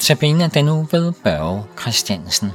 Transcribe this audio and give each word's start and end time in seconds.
Tabiner 0.00 0.48
den 0.48 0.64
nu 0.64 0.86
ved 0.92 1.12
Børge 1.24 1.62
Christiansen. 1.80 2.52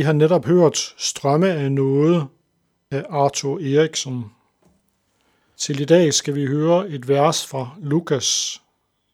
Vi 0.00 0.04
har 0.04 0.12
netop 0.12 0.44
hørt 0.44 0.94
Strømme 0.96 1.52
af 1.52 1.72
noget 1.72 2.26
af 2.90 3.04
Arthur 3.08 3.58
Eriksen. 3.58 4.24
Til 5.56 5.80
i 5.80 5.84
dag 5.84 6.14
skal 6.14 6.34
vi 6.34 6.46
høre 6.46 6.88
et 6.88 7.08
vers 7.08 7.46
fra 7.46 7.76
Lukas, 7.80 8.60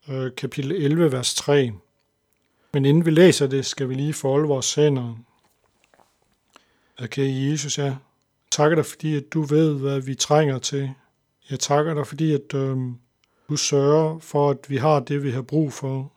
øh, 0.08 0.34
kapitel 0.36 0.72
11, 0.72 1.12
vers 1.12 1.34
3. 1.34 1.72
Men 2.72 2.84
inden 2.84 3.06
vi 3.06 3.10
læser 3.10 3.46
det, 3.46 3.66
skal 3.66 3.88
vi 3.88 3.94
lige 3.94 4.14
folde 4.14 4.48
vores 4.48 4.74
hænder. 4.74 5.14
Okay, 7.02 7.50
Jesus, 7.50 7.78
jeg 7.78 7.96
takker 8.50 8.74
dig, 8.74 8.86
fordi 8.86 9.16
at 9.16 9.24
du 9.32 9.42
ved, 9.42 9.78
hvad 9.78 10.00
vi 10.00 10.14
trænger 10.14 10.58
til. 10.58 10.90
Jeg 11.50 11.60
takker 11.60 11.94
dig, 11.94 12.06
fordi 12.06 12.32
at 12.32 12.54
øh, 12.54 12.76
du 13.48 13.56
sørger 13.56 14.18
for, 14.18 14.50
at 14.50 14.70
vi 14.70 14.76
har 14.76 15.00
det, 15.00 15.22
vi 15.22 15.30
har 15.30 15.42
brug 15.42 15.72
for. 15.72 16.12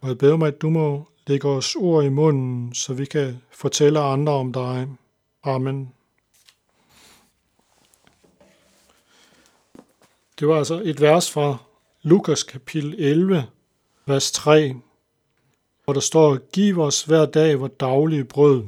Og 0.00 0.08
jeg 0.08 0.18
beder 0.18 0.36
mig, 0.36 0.48
at 0.48 0.60
du 0.62 0.70
må 0.70 1.08
Læg 1.28 1.44
os 1.44 1.74
ord 1.74 2.04
i 2.04 2.08
munden, 2.08 2.74
så 2.74 2.94
vi 2.94 3.04
kan 3.04 3.42
fortælle 3.50 4.00
andre 4.00 4.32
om 4.32 4.52
dig. 4.52 4.88
Amen. 5.44 5.92
Det 10.38 10.48
var 10.48 10.58
altså 10.58 10.82
et 10.84 11.00
vers 11.00 11.30
fra 11.30 11.56
Lukas 12.02 12.42
kapitel 12.42 12.94
11, 12.98 13.46
vers 14.06 14.32
3, 14.32 14.74
hvor 15.84 15.92
der 15.92 16.00
står, 16.00 16.36
Giv 16.52 16.80
os 16.80 17.02
hver 17.02 17.26
dag 17.26 17.60
vores 17.60 17.72
daglige 17.80 18.24
brød. 18.24 18.64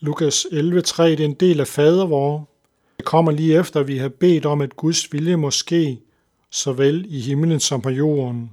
Lukas 0.00 0.46
11.3, 0.46 1.02
det 1.02 1.20
er 1.20 1.24
en 1.24 1.34
del 1.34 1.60
af 1.60 1.68
fadervor. 1.68 2.48
Det 2.96 3.04
kommer 3.04 3.32
lige 3.32 3.58
efter, 3.58 3.80
at 3.80 3.88
vi 3.88 3.98
har 3.98 4.08
bedt 4.08 4.46
om, 4.46 4.60
at 4.60 4.76
Guds 4.76 5.12
vilje 5.12 5.36
må 5.36 5.50
ske, 5.50 6.00
såvel 6.50 7.06
i 7.08 7.20
himlen 7.20 7.60
som 7.60 7.82
på 7.82 7.90
jorden. 7.90 8.50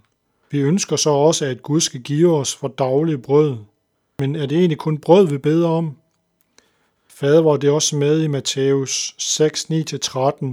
Vi 0.51 0.59
ønsker 0.59 0.95
så 0.95 1.09
også, 1.09 1.45
at 1.45 1.63
Gud 1.63 1.81
skal 1.81 2.01
give 2.01 2.37
os 2.37 2.55
for 2.55 2.67
daglige 2.67 3.17
brød. 3.17 3.57
Men 4.19 4.35
er 4.35 4.45
det 4.45 4.57
egentlig 4.57 4.77
kun 4.77 4.97
brød, 4.97 5.27
vi 5.27 5.37
beder 5.37 5.69
om? 5.69 5.97
Fader 7.07 7.41
var 7.41 7.57
det 7.57 7.69
også 7.69 7.95
med 7.95 8.23
i 8.23 8.27
Matthæus 8.27 9.15
6, 9.17 9.65
9-13, 9.71 10.45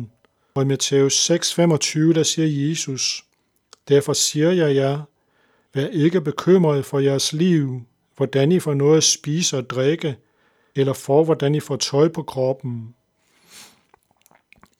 og 0.54 0.62
i 0.62 0.64
Matthæus 0.64 1.24
6, 1.24 1.54
25, 1.54 2.14
der 2.14 2.22
siger 2.22 2.68
Jesus, 2.68 3.24
Derfor 3.88 4.12
siger 4.12 4.50
jeg 4.50 4.74
jer, 4.74 5.00
vær 5.74 5.86
ikke 5.86 6.20
bekymret 6.20 6.84
for 6.84 6.98
jeres 6.98 7.32
liv, 7.32 7.82
hvordan 8.16 8.52
I 8.52 8.60
får 8.60 8.74
noget 8.74 8.96
at 8.96 9.04
spise 9.04 9.58
og 9.58 9.70
drikke, 9.70 10.16
eller 10.74 10.92
for 10.92 11.24
hvordan 11.24 11.54
I 11.54 11.60
får 11.60 11.76
tøj 11.76 12.08
på 12.08 12.22
kroppen. 12.22 12.94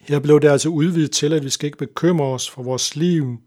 Her 0.01 0.19
blev 0.19 0.41
det 0.41 0.49
altså 0.49 0.69
udvidet 0.69 1.11
til, 1.11 1.33
at 1.33 1.45
vi 1.45 1.51
skal 1.51 1.67
ikke 1.67 1.79
bekymre 1.79 2.27
os 2.27 2.51
for 2.51 2.63
vores 2.63 2.97
liv, 2.97 3.39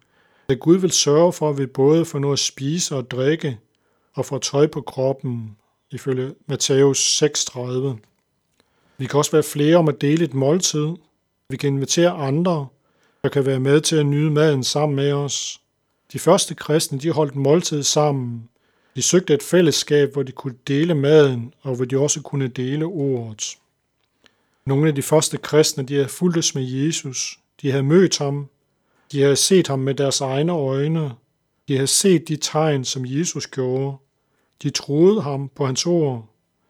at 0.50 0.60
Gud 0.60 0.78
vil 0.78 0.92
sørge 0.92 1.34
for, 1.34 1.50
at 1.50 1.58
vi 1.58 1.66
både 1.66 2.06
får 2.06 2.20
noget 2.20 2.34
at 2.34 2.40
spise 2.40 2.96
og 2.96 3.12
drikke 3.12 3.58
og 4.14 4.26
får 4.26 4.38
tøj 4.38 4.68
på 4.68 4.82
kroppen, 4.82 5.58
ifølge 5.92 6.34
Matthæus 6.48 7.24
6:30. 7.24 7.98
Vi 8.98 9.06
kan 9.06 9.18
også 9.18 9.32
være 9.32 9.44
flere 9.44 9.76
om 9.76 9.88
at 9.88 10.02
dele 10.02 10.26
et 10.26 10.34
måltid. 10.34 10.88
Vi 11.50 11.58
kan 11.58 11.74
invitere 11.74 12.12
andre, 12.12 12.68
der 13.24 13.30
kan 13.30 13.46
være 13.46 13.60
med 13.60 13.82
til 13.82 13.96
at 13.96 14.06
nyde 14.06 14.32
maden 14.32 14.64
sammen 14.64 14.96
med 14.96 15.12
os. 15.12 15.62
De 16.14 16.20
første 16.20 16.56
kristne, 16.56 17.00
de 17.00 17.12
holdt 17.12 17.36
måltid 17.36 17.84
sammen. 17.84 18.50
De 18.96 19.02
søgte 19.02 19.34
et 19.34 19.44
fællesskab, 19.44 20.14
hvor 20.14 20.24
de 20.24 20.32
kunne 20.32 20.56
dele 20.68 20.96
maden, 20.96 21.54
og 21.62 21.76
hvor 21.76 21.86
de 21.86 21.98
også 21.98 22.22
kunne 22.22 22.48
dele 22.48 22.86
ordet. 22.86 23.58
Nogle 24.66 24.88
af 24.88 24.96
de 24.96 25.02
første 25.02 25.38
kristne, 25.38 25.84
de 25.84 25.94
havde 25.94 26.10
fulgtes 26.10 26.56
med 26.56 26.64
Jesus. 26.64 27.40
De 27.62 27.72
havde 27.72 27.84
mødt 27.84 28.18
ham, 28.18 28.50
de 29.12 29.22
havde 29.22 29.36
set 29.36 29.68
ham 29.68 29.80
med 29.80 29.94
deres 29.96 30.22
egne 30.22 30.52
øjne. 30.52 31.12
De 31.68 31.76
havde 31.76 31.88
set 31.88 32.28
de 32.28 32.36
tegn, 32.36 32.86
som 32.86 33.06
Jesus 33.06 33.48
gjorde. 33.48 33.98
De 34.64 34.70
troede 34.70 35.22
ham 35.22 35.50
på 35.56 35.66
hans 35.66 35.86
ord. 35.86 36.26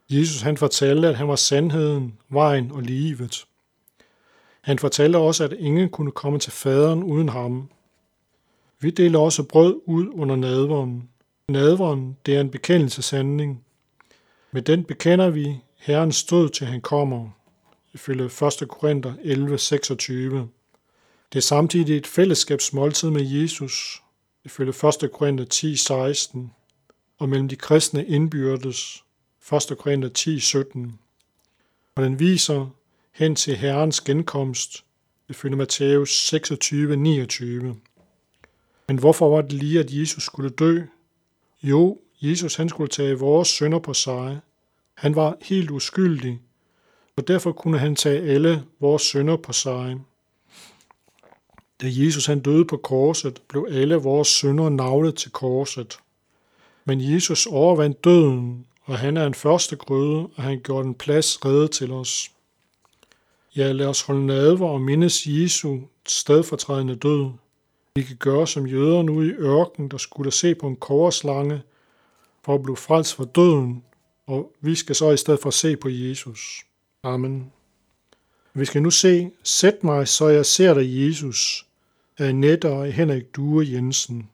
Jesus 0.09 0.41
han 0.41 0.57
fortalte, 0.57 1.07
at 1.07 1.15
han 1.15 1.27
var 1.27 1.35
sandheden, 1.35 2.13
vejen 2.29 2.71
og 2.71 2.81
livet. 2.81 3.45
Han 4.61 4.79
fortalte 4.79 5.17
også, 5.17 5.43
at 5.43 5.53
ingen 5.59 5.89
kunne 5.89 6.11
komme 6.11 6.39
til 6.39 6.51
faderen 6.51 7.03
uden 7.03 7.29
ham. 7.29 7.69
Vi 8.79 8.89
deler 8.89 9.19
også 9.19 9.43
brød 9.43 9.79
ud 9.85 10.07
under 10.13 10.35
nadveren. 10.35 11.09
Nadveren, 11.47 12.17
det 12.25 12.35
er 12.35 12.41
en 12.41 12.49
bekendelseshandling. 12.49 13.63
Med 14.51 14.61
den 14.61 14.83
bekender 14.83 15.29
vi 15.29 15.59
Herrens 15.77 16.23
død, 16.23 16.49
til 16.49 16.67
han 16.67 16.81
kommer, 16.81 17.29
ifølge 17.93 18.25
1. 18.25 18.67
Korinther 18.69 19.13
11, 19.23 19.57
26. 19.57 20.49
Det 21.33 21.39
er 21.39 21.43
samtidig 21.43 21.97
et 21.97 22.07
fællesskabsmåltid 22.07 23.09
med 23.09 23.21
Jesus, 23.21 24.03
ifølge 24.45 24.73
1. 25.03 25.11
Korinther 25.13 25.45
10, 25.45 25.75
16, 25.75 26.53
og 27.17 27.29
mellem 27.29 27.47
de 27.47 27.55
kristne 27.55 28.05
indbyrdes, 28.05 29.03
1. 29.71 29.77
Korinther 29.77 30.09
10, 30.09 30.39
17. 30.39 30.99
Og 31.95 32.03
den 32.03 32.19
viser 32.19 32.69
hen 33.11 33.35
til 33.35 33.57
Herrens 33.57 34.01
genkomst, 34.01 34.85
ifølge 35.29 35.55
Matthæus 35.55 36.27
26, 36.27 36.95
29. 36.95 37.75
Men 38.87 38.99
hvorfor 38.99 39.29
var 39.29 39.41
det 39.41 39.53
lige, 39.53 39.79
at 39.79 39.91
Jesus 39.91 40.23
skulle 40.23 40.49
dø? 40.49 40.81
Jo, 41.63 41.99
Jesus 42.21 42.55
han 42.55 42.69
skulle 42.69 42.89
tage 42.89 43.19
vores 43.19 43.47
sønder 43.47 43.79
på 43.79 43.93
sig. 43.93 44.39
Han 44.93 45.15
var 45.15 45.37
helt 45.41 45.71
uskyldig, 45.71 46.39
og 47.15 47.27
derfor 47.27 47.51
kunne 47.51 47.79
han 47.79 47.95
tage 47.95 48.21
alle 48.21 48.63
vores 48.79 49.01
sønder 49.01 49.37
på 49.37 49.53
sig. 49.53 49.99
Da 51.81 51.87
Jesus 51.89 52.25
han 52.25 52.39
døde 52.39 52.65
på 52.65 52.77
korset, 52.77 53.41
blev 53.47 53.67
alle 53.69 53.95
vores 53.95 54.27
synder 54.27 54.69
navlet 54.69 55.15
til 55.15 55.31
korset. 55.31 55.99
Men 56.85 57.13
Jesus 57.13 57.45
overvandt 57.45 58.03
døden, 58.03 58.65
og 58.83 58.97
han 58.97 59.17
er 59.17 59.25
en 59.25 59.33
første 59.33 59.75
grøde, 59.75 60.27
og 60.35 60.43
han 60.43 60.61
gjorde 60.63 60.87
en 60.87 60.95
plads 60.95 61.45
reddet 61.45 61.71
til 61.71 61.91
os. 61.91 62.31
Ja, 63.55 63.71
lad 63.71 63.85
os 63.85 64.01
holde 64.01 64.25
nadver 64.25 64.67
og 64.67 64.81
mindes 64.81 65.27
Jesu 65.27 65.79
stedfortrædende 66.07 66.95
død. 66.95 67.29
Vi 67.95 68.03
kan 68.03 68.15
gøre 68.15 68.47
som 68.47 68.67
jøderne 68.67 69.05
nu 69.05 69.21
i 69.21 69.29
ørken, 69.29 69.91
der 69.91 69.97
skulle 69.97 70.31
se 70.31 70.55
på 70.55 70.67
en 70.67 70.75
korslange 70.75 71.61
for 72.45 72.55
at 72.55 72.63
blive 72.63 72.77
frelst 72.77 73.15
fra 73.15 73.25
døden, 73.25 73.83
og 74.27 74.51
vi 74.61 74.75
skal 74.75 74.95
så 74.95 75.11
i 75.11 75.17
stedet 75.17 75.39
for 75.39 75.49
se 75.49 75.77
på 75.77 75.89
Jesus. 75.89 76.65
Amen. 77.03 77.51
Vi 78.53 78.65
skal 78.65 78.81
nu 78.81 78.89
se, 78.89 79.31
sæt 79.43 79.83
mig, 79.83 80.07
så 80.07 80.27
jeg 80.27 80.45
ser 80.45 80.73
dig, 80.73 81.07
Jesus, 81.07 81.66
af 82.17 82.35
og 82.65 82.91
Henrik 82.91 83.23
Due 83.35 83.65
Jensen. 83.71 84.29